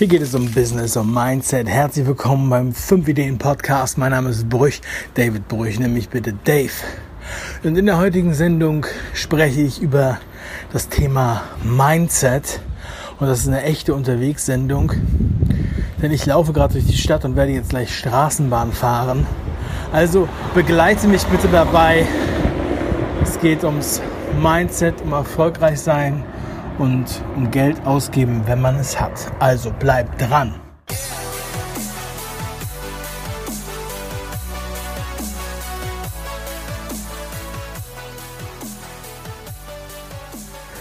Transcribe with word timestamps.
Hier 0.00 0.08
geht 0.08 0.22
es 0.22 0.34
um 0.34 0.50
Business, 0.50 0.96
um 0.96 1.12
Mindset. 1.12 1.68
Herzlich 1.68 2.06
willkommen 2.06 2.48
beim 2.48 2.72
5 2.72 3.06
Ideen 3.06 3.36
Podcast. 3.36 3.98
Mein 3.98 4.12
Name 4.12 4.30
ist 4.30 4.48
Brüch, 4.48 4.80
David 5.12 5.46
Brüch, 5.46 5.78
nämlich 5.78 6.08
bitte 6.08 6.32
Dave. 6.32 6.72
Und 7.62 7.76
in 7.76 7.84
der 7.84 7.98
heutigen 7.98 8.32
Sendung 8.32 8.86
spreche 9.12 9.60
ich 9.60 9.82
über 9.82 10.18
das 10.72 10.88
Thema 10.88 11.42
Mindset. 11.62 12.62
Und 13.18 13.26
das 13.26 13.40
ist 13.40 13.48
eine 13.48 13.62
echte 13.62 13.92
Unterwegssendung. 13.94 14.92
Denn 16.00 16.12
ich 16.12 16.24
laufe 16.24 16.54
gerade 16.54 16.72
durch 16.72 16.86
die 16.86 16.96
Stadt 16.96 17.26
und 17.26 17.36
werde 17.36 17.52
jetzt 17.52 17.68
gleich 17.68 17.94
Straßenbahn 17.94 18.72
fahren. 18.72 19.26
Also 19.92 20.30
begleite 20.54 21.08
mich 21.08 21.24
bitte 21.24 21.48
dabei. 21.48 22.06
Es 23.22 23.38
geht 23.38 23.64
ums 23.64 24.00
Mindset, 24.40 24.94
um 25.02 25.12
erfolgreich 25.12 25.78
sein 25.78 26.24
und 26.80 27.22
um 27.36 27.50
Geld 27.50 27.86
ausgeben, 27.86 28.42
wenn 28.46 28.60
man 28.60 28.76
es 28.76 28.98
hat. 28.98 29.30
Also 29.38 29.70
bleibt 29.70 30.20
dran. 30.20 30.54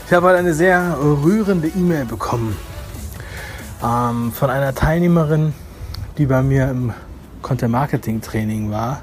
Ich 0.07 0.13
habe 0.13 0.25
heute 0.25 0.39
eine 0.39 0.53
sehr 0.53 0.97
rührende 0.99 1.67
E-Mail 1.67 2.05
bekommen 2.05 2.55
ähm, 3.83 4.31
von 4.31 4.49
einer 4.49 4.73
Teilnehmerin, 4.73 5.53
die 6.17 6.25
bei 6.25 6.41
mir 6.41 6.69
im 6.69 6.93
Content 7.41 7.73
Marketing 7.73 8.21
Training 8.21 8.71
war 8.71 9.01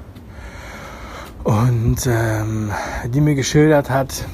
und 1.43 2.07
ähm, 2.07 2.71
die 3.05 3.21
mir 3.21 3.35
geschildert 3.35 3.89
hat, 3.89 4.25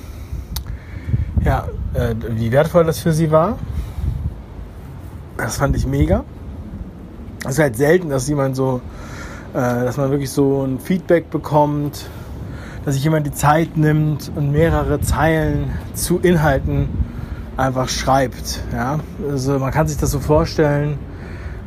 ja, 1.44 1.68
äh, 1.94 2.16
wie 2.30 2.52
wertvoll 2.52 2.84
das 2.84 3.00
für 3.00 3.14
sie 3.14 3.32
war. 3.32 3.58
Das 5.38 5.58
fand 5.58 5.76
ich 5.76 5.88
mega. 5.88 6.24
Es 7.46 7.54
ist 7.54 7.60
halt 7.60 7.76
selten, 7.76 8.10
dass 8.10 8.28
jemand 8.28 8.56
so, 8.56 8.82
äh, 9.54 9.58
dass 9.58 9.98
man 9.98 10.12
wirklich 10.12 10.32
so 10.32 10.64
ein 10.64 10.80
Feedback 10.80 11.30
bekommt, 11.30 12.06
dass 12.86 12.96
sich 12.96 13.04
jemand 13.04 13.26
die 13.26 13.32
Zeit 13.32 13.78
nimmt 13.78 14.32
und 14.36 14.52
mehrere 14.52 15.02
Zeilen 15.02 15.72
zu 15.94 16.20
Inhalten 16.20 16.90
einfach 17.58 17.90
schreibt. 17.90 18.62
Ja? 18.72 19.00
Also 19.30 19.60
man 19.60 19.72
kann 19.72 19.88
sich 19.88 19.98
das 19.98 20.12
so 20.12 20.20
vorstellen, 20.20 20.98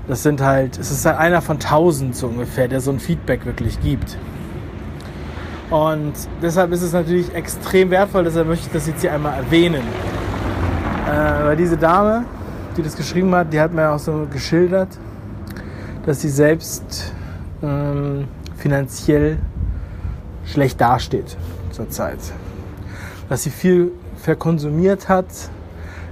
das 0.08 0.22
sind 0.22 0.40
halt, 0.40 0.78
es 0.78 0.90
ist 0.90 1.04
halt 1.04 1.18
einer 1.18 1.42
von 1.42 1.58
tausend 1.58 2.14
so 2.16 2.28
ungefähr, 2.28 2.68
der 2.68 2.80
so 2.80 2.90
ein 2.90 3.00
Feedback 3.00 3.44
wirklich 3.44 3.80
gibt. 3.80 4.16
Und 5.70 6.12
deshalb 6.42 6.70
ist 6.72 6.82
es 6.82 6.92
natürlich 6.92 7.34
extrem 7.34 7.90
wertvoll, 7.90 8.22
deshalb 8.24 8.46
möchte 8.46 8.66
ich 8.66 8.72
das 8.72 8.86
jetzt 8.86 9.00
hier 9.00 9.12
einmal 9.12 9.36
erwähnen. 9.36 9.82
Äh, 11.06 11.44
weil 11.44 11.56
diese 11.56 11.76
Dame, 11.76 12.24
die 12.76 12.82
das 12.82 12.96
geschrieben 12.96 13.34
hat, 13.34 13.52
die 13.52 13.60
hat 13.60 13.72
mir 13.72 13.90
auch 13.90 13.98
so 13.98 14.26
geschildert, 14.30 14.88
dass 16.04 16.20
sie 16.20 16.28
selbst 16.28 17.12
ähm, 17.62 18.26
finanziell 18.56 19.38
schlecht 20.44 20.80
dasteht 20.80 21.36
zurzeit. 21.70 22.18
Dass 23.28 23.44
sie 23.44 23.50
viel 23.50 23.92
verkonsumiert 24.16 25.08
hat, 25.08 25.26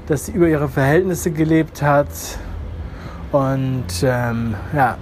dass 0.06 0.26
sie 0.26 0.32
über 0.32 0.48
ihre 0.48 0.68
Verhältnisse 0.68 1.30
gelebt 1.30 1.82
hat 1.82 2.08
und 3.32 3.84
ähm, 4.02 4.54
ja, 4.74 4.96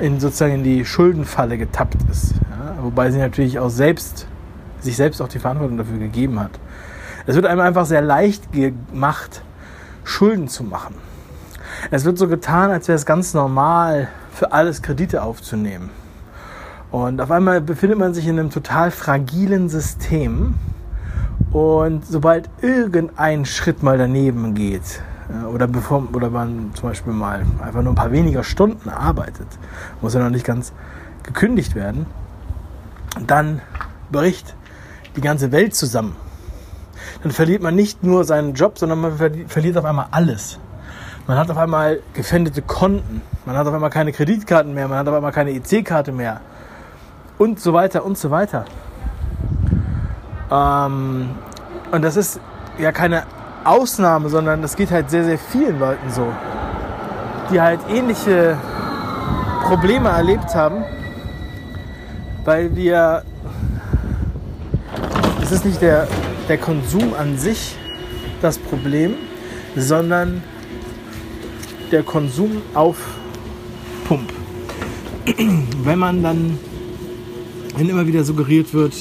in 0.00 0.20
sozusagen 0.20 0.54
in 0.54 0.64
die 0.64 0.84
Schuldenfalle 0.84 1.58
getappt 1.58 1.98
ist. 2.10 2.34
Ja? 2.50 2.76
Wobei 2.82 3.10
sie 3.10 3.18
natürlich 3.18 3.58
auch 3.58 3.70
selbst, 3.70 4.26
sich 4.80 4.96
selbst 4.96 5.20
auch 5.20 5.28
die 5.28 5.38
Verantwortung 5.38 5.78
dafür 5.78 5.98
gegeben 5.98 6.38
hat. 6.38 6.52
Es 7.26 7.36
wird 7.36 7.46
einem 7.46 7.60
einfach 7.60 7.86
sehr 7.86 8.02
leicht 8.02 8.52
gemacht, 8.52 9.42
Schulden 10.04 10.48
zu 10.48 10.64
machen. 10.64 10.94
Es 11.90 12.04
wird 12.04 12.18
so 12.18 12.28
getan, 12.28 12.70
als 12.70 12.88
wäre 12.88 12.96
es 12.96 13.06
ganz 13.06 13.34
normal, 13.34 14.08
für 14.32 14.52
alles 14.52 14.82
Kredite 14.82 15.22
aufzunehmen. 15.22 15.90
Und 16.90 17.20
auf 17.20 17.30
einmal 17.30 17.60
befindet 17.60 17.98
man 17.98 18.12
sich 18.12 18.26
in 18.26 18.38
einem 18.38 18.50
total 18.50 18.90
fragilen 18.90 19.68
System. 19.68 20.54
Und 21.50 22.06
sobald 22.06 22.50
irgendein 22.60 23.44
Schritt 23.44 23.82
mal 23.82 23.98
daneben 23.98 24.54
geht, 24.54 25.02
äh, 25.28 25.46
oder 25.46 25.66
bevor 25.66 26.06
oder 26.12 26.30
man 26.30 26.70
zum 26.74 26.88
Beispiel 26.88 27.12
mal 27.12 27.42
einfach 27.62 27.82
nur 27.82 27.92
ein 27.92 27.96
paar 27.96 28.12
weniger 28.12 28.42
Stunden 28.44 28.88
arbeitet, 28.88 29.46
muss 30.00 30.14
ja 30.14 30.20
noch 30.20 30.30
nicht 30.30 30.44
ganz 30.44 30.72
gekündigt 31.22 31.74
werden, 31.74 32.06
dann 33.26 33.60
bricht 34.10 34.54
die 35.16 35.20
ganze 35.20 35.52
Welt 35.52 35.74
zusammen. 35.74 36.16
Dann 37.22 37.32
verliert 37.32 37.62
man 37.62 37.74
nicht 37.74 38.02
nur 38.02 38.24
seinen 38.24 38.54
Job, 38.54 38.78
sondern 38.78 39.00
man 39.00 39.16
verliert 39.48 39.76
auf 39.76 39.84
einmal 39.84 40.06
alles. 40.10 40.58
Man 41.26 41.38
hat 41.38 41.50
auf 41.50 41.56
einmal 41.56 42.00
gefändete 42.14 42.62
Konten, 42.62 43.22
man 43.46 43.56
hat 43.56 43.66
auf 43.66 43.74
einmal 43.74 43.90
keine 43.90 44.12
Kreditkarten 44.12 44.74
mehr, 44.74 44.88
man 44.88 44.98
hat 44.98 45.08
auf 45.08 45.14
einmal 45.14 45.32
keine 45.32 45.52
EC-Karte 45.52 46.10
mehr 46.10 46.40
und 47.38 47.60
so 47.60 47.72
weiter 47.72 48.04
und 48.04 48.18
so 48.18 48.30
weiter. 48.30 48.64
Ähm, 50.50 51.30
und 51.90 52.02
das 52.02 52.16
ist 52.16 52.40
ja 52.78 52.90
keine 52.92 53.24
Ausnahme, 53.64 54.28
sondern 54.28 54.62
das 54.62 54.76
geht 54.76 54.90
halt 54.90 55.10
sehr, 55.10 55.24
sehr 55.24 55.38
vielen 55.38 55.78
Leuten 55.78 56.10
so, 56.10 56.26
die 57.52 57.60
halt 57.60 57.80
ähnliche 57.88 58.56
Probleme 59.62 60.08
erlebt 60.08 60.54
haben, 60.54 60.84
weil 62.44 62.74
wir, 62.74 63.22
es 65.40 65.52
ist 65.52 65.64
nicht 65.64 65.80
der, 65.80 66.08
der 66.52 66.58
Konsum 66.58 67.14
an 67.18 67.38
sich 67.38 67.76
das 68.42 68.58
Problem, 68.58 69.14
sondern 69.74 70.42
der 71.90 72.02
Konsum 72.02 72.60
auf 72.74 72.98
Pump. 74.06 74.30
Wenn 75.82 75.98
man 75.98 76.22
dann, 76.22 76.58
wenn 77.74 77.88
immer 77.88 78.06
wieder 78.06 78.22
suggeriert 78.22 78.74
wird, 78.74 78.92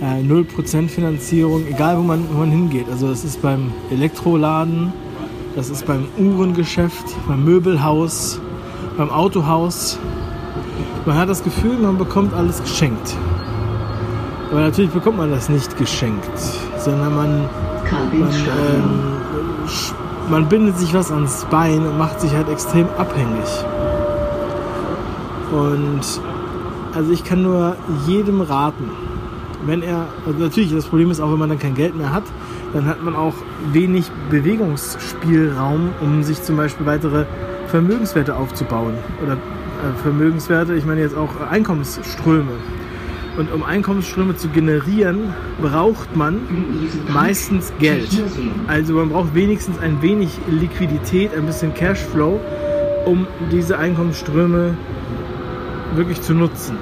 äh, 0.00 0.20
0% 0.24 0.88
Finanzierung, 0.88 1.68
egal 1.68 1.98
wo 1.98 2.02
man, 2.02 2.26
wo 2.32 2.38
man 2.38 2.50
hingeht. 2.50 2.88
Also 2.90 3.10
das 3.10 3.22
ist 3.22 3.40
beim 3.40 3.72
Elektroladen, 3.92 4.92
das 5.54 5.70
ist 5.70 5.86
beim 5.86 6.08
Uhrengeschäft, 6.18 7.14
beim 7.28 7.44
Möbelhaus, 7.44 8.40
beim 8.96 9.10
Autohaus. 9.10 10.00
Man 11.04 11.16
hat 11.16 11.28
das 11.28 11.44
Gefühl, 11.44 11.78
man 11.78 11.96
bekommt 11.96 12.34
alles 12.34 12.60
geschenkt. 12.60 13.16
Aber 14.50 14.60
natürlich 14.60 14.90
bekommt 14.90 15.18
man 15.18 15.30
das 15.30 15.48
nicht 15.48 15.76
geschenkt, 15.76 16.38
sondern 16.78 17.14
man, 17.14 17.40
man, 18.12 18.30
ähm, 18.30 19.00
man 20.30 20.48
bindet 20.48 20.78
sich 20.78 20.94
was 20.94 21.10
ans 21.10 21.44
Bein 21.50 21.86
und 21.86 21.98
macht 21.98 22.20
sich 22.20 22.32
halt 22.32 22.48
extrem 22.48 22.86
abhängig. 22.96 23.64
Und 25.50 26.00
also 26.94 27.10
ich 27.10 27.24
kann 27.24 27.42
nur 27.42 27.76
jedem 28.06 28.40
raten, 28.40 28.90
wenn 29.64 29.82
er, 29.82 30.06
also 30.26 30.38
natürlich, 30.38 30.72
das 30.72 30.86
Problem 30.86 31.10
ist 31.10 31.20
auch, 31.20 31.30
wenn 31.32 31.38
man 31.38 31.48
dann 31.48 31.58
kein 31.58 31.74
Geld 31.74 31.96
mehr 31.96 32.12
hat, 32.12 32.24
dann 32.72 32.86
hat 32.86 33.02
man 33.02 33.16
auch 33.16 33.34
wenig 33.72 34.10
Bewegungsspielraum, 34.30 35.90
um 36.00 36.22
sich 36.22 36.42
zum 36.42 36.56
Beispiel 36.56 36.86
weitere 36.86 37.24
Vermögenswerte 37.66 38.36
aufzubauen. 38.36 38.94
Oder 39.22 39.34
äh, 39.34 40.02
Vermögenswerte, 40.02 40.74
ich 40.74 40.84
meine 40.84 41.00
jetzt 41.00 41.16
auch 41.16 41.30
Einkommensströme. 41.50 42.52
Und 43.36 43.52
um 43.52 43.62
Einkommensströme 43.62 44.36
zu 44.36 44.48
generieren, 44.48 45.34
braucht 45.60 46.16
man 46.16 46.40
meistens 47.12 47.72
Geld. 47.78 48.08
Also 48.66 48.94
man 48.94 49.10
braucht 49.10 49.34
wenigstens 49.34 49.78
ein 49.78 50.00
wenig 50.00 50.30
Liquidität, 50.48 51.34
ein 51.34 51.44
bisschen 51.44 51.74
Cashflow, 51.74 52.40
um 53.04 53.26
diese 53.52 53.78
Einkommensströme 53.78 54.76
wirklich 55.94 56.22
zu 56.22 56.34
nutzen. 56.34 56.78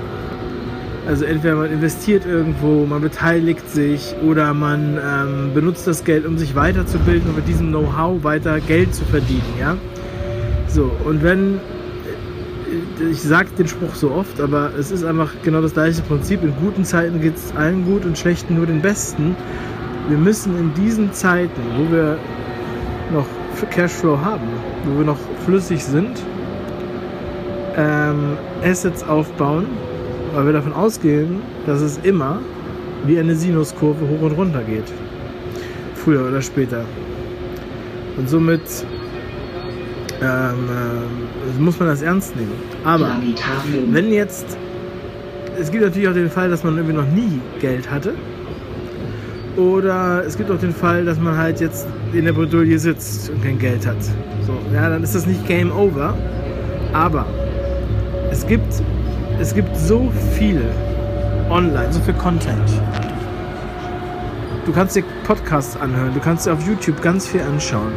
Also 1.06 1.26
entweder 1.26 1.56
man 1.56 1.70
investiert 1.70 2.24
irgendwo, 2.24 2.86
man 2.86 3.02
beteiligt 3.02 3.68
sich 3.68 4.14
oder 4.24 4.54
man 4.54 4.96
ähm, 4.96 5.50
benutzt 5.52 5.86
das 5.86 6.04
Geld, 6.04 6.24
um 6.24 6.38
sich 6.38 6.54
weiterzubilden 6.54 7.28
und 7.28 7.36
mit 7.36 7.46
diesem 7.46 7.68
Know-how 7.68 8.24
weiter 8.24 8.58
Geld 8.60 8.94
zu 8.94 9.04
verdienen, 9.04 9.42
ja. 9.60 9.76
So, 10.66 10.90
und 11.04 11.22
wenn, 11.22 11.60
ich 13.10 13.22
sage 13.22 13.48
den 13.58 13.68
Spruch 13.68 13.94
so 13.94 14.10
oft, 14.10 14.40
aber 14.40 14.70
es 14.78 14.90
ist 14.90 15.04
einfach 15.04 15.32
genau 15.42 15.60
das 15.60 15.74
gleiche 15.74 16.02
Prinzip. 16.02 16.42
In 16.42 16.54
guten 16.56 16.84
Zeiten 16.84 17.20
geht 17.20 17.36
es 17.36 17.54
allen 17.56 17.84
gut, 17.84 18.04
in 18.04 18.16
schlechten 18.16 18.56
nur 18.56 18.66
den 18.66 18.80
Besten. 18.80 19.36
Wir 20.08 20.18
müssen 20.18 20.58
in 20.58 20.74
diesen 20.74 21.12
Zeiten, 21.12 21.60
wo 21.76 21.90
wir 21.90 22.18
noch 23.12 23.26
Cashflow 23.70 24.18
haben, 24.20 24.48
wo 24.84 24.98
wir 24.98 25.04
noch 25.04 25.18
flüssig 25.44 25.84
sind, 25.84 26.18
ähm, 27.76 28.36
Assets 28.62 29.02
aufbauen, 29.02 29.66
weil 30.34 30.46
wir 30.46 30.52
davon 30.52 30.72
ausgehen, 30.72 31.40
dass 31.66 31.80
es 31.80 31.98
immer 32.02 32.40
wie 33.06 33.18
eine 33.18 33.34
Sinuskurve 33.34 34.06
hoch 34.08 34.22
und 34.22 34.32
runter 34.32 34.62
geht. 34.62 34.92
Früher 35.94 36.28
oder 36.28 36.42
später. 36.42 36.84
Und 38.16 38.28
somit 38.28 38.60
ähm, 40.24 40.68
äh, 41.58 41.62
muss 41.62 41.78
man 41.78 41.88
das 41.88 42.02
ernst 42.02 42.34
nehmen. 42.36 42.52
Aber 42.84 43.16
wenn 43.90 44.12
jetzt, 44.12 44.56
es 45.60 45.70
gibt 45.70 45.84
natürlich 45.84 46.08
auch 46.08 46.14
den 46.14 46.30
Fall, 46.30 46.50
dass 46.50 46.64
man 46.64 46.76
irgendwie 46.76 46.96
noch 46.96 47.08
nie 47.08 47.40
Geld 47.60 47.90
hatte 47.90 48.14
Oder 49.56 50.24
es 50.26 50.36
gibt 50.36 50.50
auch 50.50 50.58
den 50.58 50.74
Fall, 50.74 51.04
dass 51.04 51.18
man 51.18 51.36
halt 51.36 51.60
jetzt 51.60 51.86
in 52.12 52.24
der 52.24 52.32
Bredouille 52.32 52.78
sitzt 52.78 53.30
und 53.30 53.42
kein 53.42 53.58
Geld 53.58 53.86
hat. 53.86 54.02
So, 54.46 54.58
ja, 54.72 54.88
dann 54.88 55.02
ist 55.02 55.14
das 55.14 55.26
nicht 55.26 55.46
Game 55.46 55.70
Over. 55.70 56.14
Aber 56.92 57.26
es 58.30 58.46
gibt, 58.46 58.82
es 59.40 59.54
gibt 59.54 59.76
so 59.76 60.10
viel 60.36 60.60
online, 61.50 61.92
so 61.92 62.00
viel 62.00 62.14
Content. 62.14 62.68
Du 64.64 64.72
kannst 64.72 64.96
dir 64.96 65.04
Podcasts 65.24 65.76
anhören, 65.76 66.14
du 66.14 66.20
kannst 66.20 66.46
dir 66.46 66.52
auf 66.52 66.66
YouTube 66.66 67.00
ganz 67.02 67.28
viel 67.28 67.42
anschauen. 67.42 67.92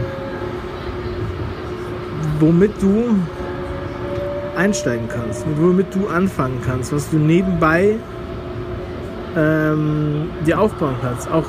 Womit 2.39 2.81
du 2.81 3.15
einsteigen 4.55 5.07
kannst, 5.07 5.45
womit 5.57 5.93
du 5.93 6.07
anfangen 6.07 6.59
kannst, 6.65 6.91
was 6.91 7.09
du 7.09 7.17
nebenbei 7.17 7.95
ähm, 9.35 10.29
dir 10.45 10.59
aufbauen 10.59 10.95
kannst. 11.01 11.29
Auch 11.31 11.45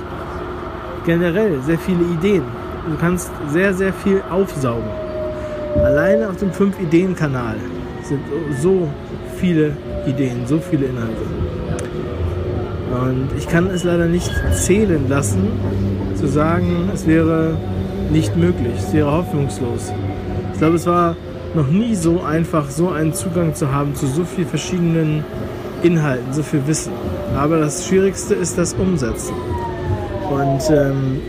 generell 1.05 1.61
sehr 1.63 1.79
viele 1.79 2.05
Ideen. 2.05 2.43
Du 2.89 2.97
kannst 2.99 3.31
sehr, 3.49 3.75
sehr 3.75 3.93
viel 3.93 4.23
aufsaugen. 4.31 4.89
Alleine 5.77 6.29
auf 6.29 6.37
dem 6.37 6.51
5-Ideen-Kanal 6.51 7.57
sind 8.03 8.21
so 8.61 8.89
viele 9.37 9.77
Ideen, 10.07 10.47
so 10.47 10.59
viele 10.59 10.87
Inhalte. 10.87 11.23
Und 12.91 13.29
ich 13.37 13.47
kann 13.49 13.67
es 13.67 13.85
leider 13.85 14.07
nicht 14.07 14.31
zählen 14.55 15.09
lassen, 15.09 15.49
zu 16.15 16.27
sagen, 16.27 16.91
es 16.93 17.07
wäre 17.07 17.57
nicht 18.11 18.37
möglich, 18.37 18.73
es 18.79 18.93
wäre 18.93 19.11
hoffnungslos. 19.13 19.93
Ich 20.59 20.61
glaube, 20.61 20.75
es 20.75 20.87
war 20.87 21.15
noch 21.55 21.69
nie 21.69 21.95
so 21.95 22.21
einfach, 22.21 22.69
so 22.69 22.89
einen 22.89 23.15
Zugang 23.15 23.55
zu 23.55 23.71
haben 23.71 23.95
zu 23.95 24.09
so 24.09 24.25
vielen 24.25 24.49
verschiedenen 24.49 25.23
Inhalten, 25.85 26.33
so 26.33 26.43
viel 26.43 26.67
Wissen. 26.67 26.93
Aber 27.37 27.61
das 27.61 27.87
Schwierigste 27.87 28.35
ist 28.35 28.59
das 28.59 28.75
Umsetzen. 28.75 29.35
Und 30.29 30.61
ähm, 30.69 31.21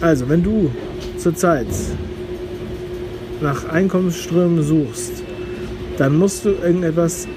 also, 0.00 0.30
wenn 0.30 0.42
du 0.42 0.70
zurzeit 1.18 1.66
nach 3.42 3.68
Einkommensströmen 3.68 4.62
suchst, 4.62 5.22
dann 5.98 6.16
musst 6.16 6.46
du 6.46 6.52
irgendetwas 6.52 7.28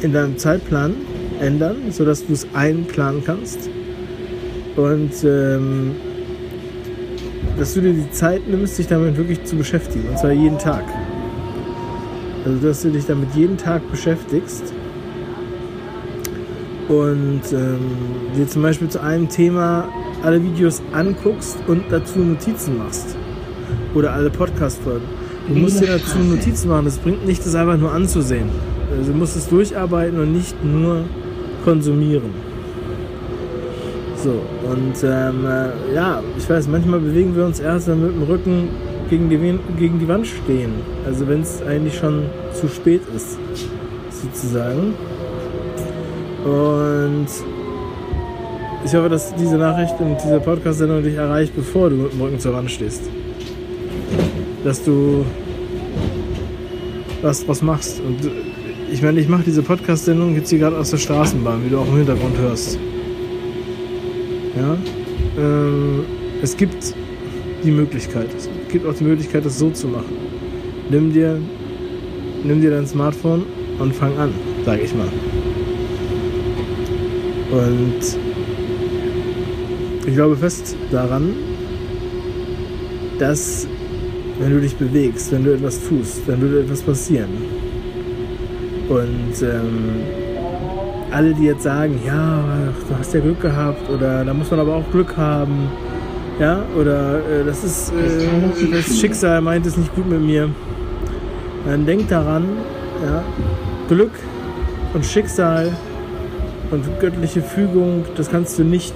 in 0.00 0.14
deinem 0.14 0.38
Zeitplan 0.38 0.94
ändern, 1.38 1.90
sodass 1.90 2.26
du 2.26 2.32
es 2.32 2.46
einplanen 2.54 3.22
kannst. 3.26 3.68
Und 4.74 5.12
ähm, 5.22 5.96
dass 7.58 7.74
du 7.74 7.80
dir 7.80 7.92
die 7.92 8.10
Zeit 8.10 8.48
nimmst, 8.48 8.78
dich 8.78 8.86
damit 8.86 9.16
wirklich 9.16 9.44
zu 9.44 9.56
beschäftigen. 9.56 10.08
Und 10.08 10.18
zwar 10.18 10.32
jeden 10.32 10.58
Tag. 10.58 10.84
Also, 12.44 12.66
dass 12.66 12.82
du 12.82 12.90
dich 12.90 13.06
damit 13.06 13.34
jeden 13.34 13.56
Tag 13.56 13.88
beschäftigst 13.90 14.72
und 16.88 17.42
ähm, 17.52 17.78
dir 18.36 18.48
zum 18.48 18.62
Beispiel 18.62 18.88
zu 18.88 19.02
einem 19.02 19.28
Thema 19.28 19.88
alle 20.22 20.42
Videos 20.42 20.82
anguckst 20.92 21.58
und 21.66 21.84
dazu 21.90 22.20
Notizen 22.20 22.78
machst. 22.78 23.16
Oder 23.94 24.12
alle 24.12 24.30
Podcast-Folgen. 24.30 25.04
Du 25.48 25.54
musst 25.54 25.80
dir 25.80 25.86
dazu 25.86 26.18
Notizen 26.18 26.68
machen. 26.68 26.84
Das 26.84 26.98
bringt 26.98 27.26
nicht, 27.26 27.44
das 27.44 27.54
einfach 27.54 27.78
nur 27.78 27.92
anzusehen. 27.92 28.48
Also 28.96 29.12
du 29.12 29.18
musst 29.18 29.36
es 29.36 29.48
durcharbeiten 29.48 30.18
und 30.18 30.32
nicht 30.32 30.62
nur 30.64 31.04
konsumieren. 31.64 32.47
So, 34.22 34.30
und 34.68 34.94
ähm, 35.04 35.46
äh, 35.46 35.94
ja, 35.94 36.20
ich 36.36 36.50
weiß, 36.50 36.66
manchmal 36.66 36.98
bewegen 36.98 37.36
wir 37.36 37.44
uns 37.44 37.60
erst, 37.60 37.86
wenn 37.86 38.00
wir 38.00 38.08
mit 38.08 38.16
dem 38.16 38.22
Rücken 38.24 38.68
gegen 39.08 39.28
die, 39.30 39.36
gegen 39.78 40.00
die 40.00 40.08
Wand 40.08 40.26
stehen. 40.26 40.72
Also 41.06 41.28
wenn 41.28 41.42
es 41.42 41.62
eigentlich 41.62 41.96
schon 41.96 42.24
zu 42.52 42.66
spät 42.66 43.02
ist, 43.14 43.38
sozusagen. 44.10 44.94
Und 46.44 47.26
ich 48.84 48.94
hoffe, 48.94 49.08
dass 49.08 49.34
diese 49.36 49.56
Nachricht 49.56 49.94
und 50.00 50.16
diese 50.22 50.40
Podcast-Sendung 50.40 51.02
dich 51.04 51.14
erreicht, 51.14 51.54
bevor 51.54 51.90
du 51.90 51.96
mit 51.96 52.12
dem 52.12 52.20
Rücken 52.20 52.40
zur 52.40 52.54
Wand 52.54 52.72
stehst. 52.72 53.02
Dass 54.64 54.82
du 54.82 55.24
was, 57.22 57.46
was 57.46 57.62
machst. 57.62 58.00
Und 58.00 58.18
ich 58.90 59.00
meine, 59.00 59.20
ich 59.20 59.28
mache 59.28 59.42
diese 59.44 59.62
Podcast-Sendung 59.62 60.34
jetzt 60.34 60.50
hier 60.50 60.58
gerade 60.58 60.76
aus 60.76 60.90
der 60.90 60.98
Straßenbahn, 60.98 61.64
wie 61.64 61.70
du 61.70 61.78
auch 61.78 61.86
im 61.86 61.98
Hintergrund 61.98 62.36
hörst. 62.38 62.78
Ja? 64.58 64.76
Ähm, 65.38 66.04
es 66.42 66.56
gibt 66.56 66.94
die 67.64 67.70
Möglichkeit. 67.70 68.28
Es 68.36 68.48
gibt 68.70 68.86
auch 68.86 68.94
die 68.94 69.04
Möglichkeit, 69.04 69.44
das 69.44 69.58
so 69.58 69.70
zu 69.70 69.88
machen. 69.88 70.16
Nimm 70.90 71.12
dir, 71.12 71.38
nimm 72.44 72.60
dir 72.60 72.70
dein 72.70 72.86
Smartphone 72.86 73.44
und 73.78 73.94
fang 73.94 74.16
an, 74.18 74.32
sage 74.64 74.82
ich 74.82 74.94
mal. 74.94 75.08
Und 77.50 78.18
ich 80.06 80.14
glaube 80.14 80.36
fest 80.36 80.76
daran, 80.90 81.34
dass 83.18 83.66
wenn 84.38 84.50
du 84.50 84.60
dich 84.60 84.76
bewegst, 84.76 85.32
wenn 85.32 85.44
du 85.44 85.54
etwas 85.54 85.80
tust, 85.88 86.22
dann 86.26 86.40
würde 86.40 86.60
etwas 86.60 86.82
passieren. 86.82 87.30
Und 88.88 89.42
ähm, 89.42 90.02
alle, 91.10 91.34
die 91.34 91.44
jetzt 91.44 91.62
sagen, 91.62 92.00
ja, 92.04 92.42
du 92.88 92.98
hast 92.98 93.14
ja 93.14 93.20
Glück 93.20 93.40
gehabt 93.40 93.88
oder 93.90 94.24
da 94.24 94.34
muss 94.34 94.50
man 94.50 94.60
aber 94.60 94.76
auch 94.76 94.90
Glück 94.90 95.16
haben, 95.16 95.68
ja, 96.38 96.62
oder 96.78 97.18
äh, 97.18 97.44
das 97.44 97.64
ist 97.64 97.92
äh, 97.92 98.70
das 98.70 98.98
Schicksal 98.98 99.40
meint 99.40 99.66
es 99.66 99.76
nicht 99.76 99.94
gut 99.94 100.08
mit 100.08 100.20
mir, 100.20 100.48
dann 101.66 101.86
denk 101.86 102.08
daran, 102.08 102.44
ja, 103.04 103.22
Glück 103.88 104.12
und 104.94 105.04
Schicksal 105.04 105.72
und 106.70 106.84
göttliche 107.00 107.42
Fügung, 107.42 108.04
das 108.16 108.30
kannst 108.30 108.58
du 108.58 108.64
nicht, 108.64 108.94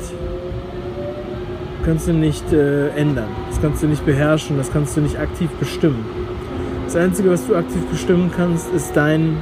kannst 1.85 2.09
du 2.09 2.13
nicht 2.13 2.53
äh, 2.53 2.89
ändern. 2.91 3.29
Das 3.49 3.61
kannst 3.61 3.83
du 3.83 3.87
nicht 3.87 4.05
beherrschen, 4.05 4.57
das 4.59 4.73
kannst 4.73 4.97
du 4.97 5.01
nicht 5.01 5.19
aktiv 5.19 5.51
bestimmen. 5.59 6.05
Das 6.85 6.97
Einzige, 6.97 7.31
was 7.31 7.47
du 7.47 7.57
aktiv 7.57 7.83
bestimmen 7.91 8.31
kannst, 8.37 8.73
ist 8.75 8.95
dein 8.95 9.37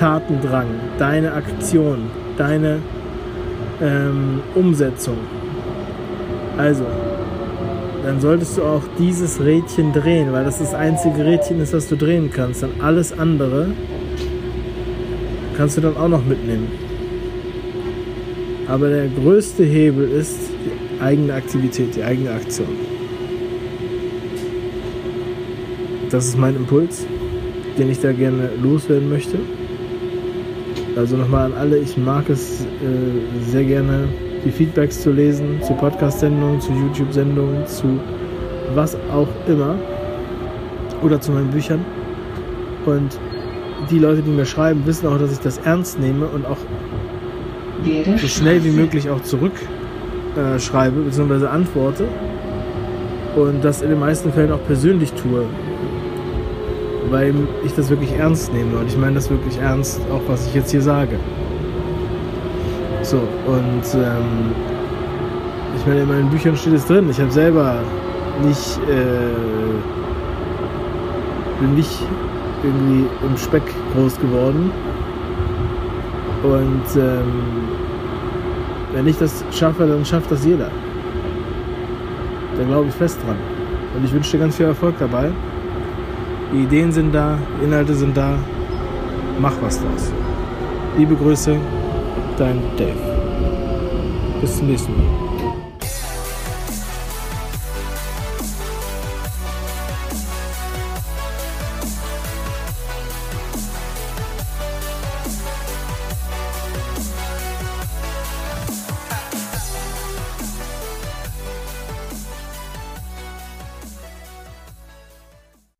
Tatendrang, 0.00 0.66
deine 0.98 1.34
Aktion, 1.34 2.10
deine 2.38 2.78
ähm, 3.82 4.40
Umsetzung. 4.54 5.18
Also, 6.56 6.86
dann 8.02 8.18
solltest 8.18 8.56
du 8.56 8.62
auch 8.62 8.82
dieses 8.98 9.44
Rädchen 9.44 9.92
drehen, 9.92 10.32
weil 10.32 10.44
das 10.44 10.58
das 10.58 10.72
einzige 10.72 11.22
Rädchen 11.22 11.60
ist, 11.60 11.74
das 11.74 11.86
du 11.86 11.96
drehen 11.96 12.30
kannst. 12.34 12.62
Dann 12.62 12.70
alles 12.80 13.12
andere 13.12 13.66
kannst 15.58 15.76
du 15.76 15.82
dann 15.82 15.98
auch 15.98 16.08
noch 16.08 16.24
mitnehmen. 16.24 16.68
Aber 18.68 18.88
der 18.88 19.08
größte 19.08 19.64
Hebel 19.64 20.10
ist 20.10 20.38
die 20.64 21.02
eigene 21.02 21.34
Aktivität, 21.34 21.94
die 21.94 22.02
eigene 22.02 22.30
Aktion. 22.30 22.68
Das 26.08 26.26
ist 26.26 26.38
mein 26.38 26.56
Impuls, 26.56 27.04
den 27.76 27.90
ich 27.90 28.00
da 28.00 28.12
gerne 28.12 28.48
loswerden 28.62 29.10
möchte. 29.10 29.38
Also 30.96 31.16
nochmal 31.16 31.46
an 31.46 31.54
alle, 31.54 31.78
ich 31.78 31.96
mag 31.96 32.28
es 32.28 32.62
äh, 32.62 33.50
sehr 33.50 33.64
gerne, 33.64 34.08
die 34.44 34.50
Feedbacks 34.50 35.02
zu 35.02 35.12
lesen 35.12 35.62
zu 35.62 35.74
Podcast-Sendungen, 35.74 36.60
zu 36.60 36.72
YouTube-Sendungen, 36.72 37.66
zu 37.66 38.00
was 38.74 38.96
auch 39.12 39.28
immer. 39.46 39.76
Oder 41.02 41.20
zu 41.20 41.32
meinen 41.32 41.50
Büchern. 41.50 41.84
Und 42.84 43.18
die 43.90 43.98
Leute, 43.98 44.22
die 44.22 44.30
mir 44.30 44.44
schreiben, 44.44 44.82
wissen 44.84 45.06
auch, 45.06 45.18
dass 45.18 45.32
ich 45.32 45.38
das 45.38 45.58
ernst 45.58 45.98
nehme 45.98 46.26
und 46.26 46.44
auch 46.44 46.58
so 48.20 48.28
schnell 48.28 48.62
wie 48.64 48.70
möglich 48.70 49.08
auch 49.08 49.22
zurückschreibe 49.22 51.00
äh, 51.00 51.04
bzw. 51.04 51.46
antworte 51.46 52.04
und 53.36 53.64
das 53.64 53.82
in 53.82 53.90
den 53.90 53.98
meisten 53.98 54.32
Fällen 54.32 54.52
auch 54.52 54.64
persönlich 54.66 55.12
tue, 55.12 55.44
weil 57.10 57.34
ich 57.64 57.74
das 57.74 57.90
wirklich 57.90 58.12
ernst 58.12 58.52
nehme 58.52 58.78
und 58.78 58.86
ich 58.86 58.96
meine 58.96 59.16
das 59.16 59.28
wirklich 59.28 59.58
ernst, 59.58 60.00
auch 60.12 60.22
was 60.28 60.46
ich 60.46 60.54
jetzt 60.54 60.70
hier 60.70 60.82
sage. 60.82 61.18
So, 63.02 63.16
und 63.16 63.82
ähm, 63.94 64.52
ich 65.76 65.86
meine, 65.86 66.02
in 66.02 66.08
meinen 66.08 66.30
Büchern 66.30 66.56
steht 66.56 66.74
es 66.74 66.86
drin, 66.86 67.08
ich 67.10 67.20
habe 67.20 67.30
selber 67.30 67.80
nicht, 68.46 68.78
äh, 68.88 69.30
bin 71.60 71.74
nicht 71.74 71.98
irgendwie 72.62 73.06
im 73.26 73.36
Speck 73.36 73.62
groß 73.94 74.18
geworden 74.20 74.70
und 76.42 76.96
ähm, 76.96 77.32
wenn 78.92 79.06
ich 79.06 79.18
das 79.18 79.44
schaffe, 79.52 79.86
dann 79.86 80.04
schafft 80.04 80.30
das 80.30 80.44
jeder. 80.44 80.70
Da 82.56 82.64
glaube 82.64 82.88
ich 82.88 82.94
fest 82.94 83.18
dran. 83.24 83.36
Und 83.96 84.04
ich 84.04 84.12
wünsche 84.12 84.32
dir 84.32 84.38
ganz 84.38 84.56
viel 84.56 84.66
Erfolg 84.66 84.94
dabei. 84.98 85.30
Die 86.52 86.64
Ideen 86.64 86.90
sind 86.90 87.14
da, 87.14 87.38
die 87.60 87.64
Inhalte 87.64 87.94
sind 87.94 88.16
da. 88.16 88.36
Mach 89.38 89.54
was 89.62 89.80
draus. 89.80 90.12
Liebe 90.98 91.14
Grüße, 91.14 91.56
dein 92.36 92.60
Dave. 92.76 94.40
Bis 94.40 94.56
zum 94.56 94.66
nächsten 94.66 94.92
Mal. 94.92 95.29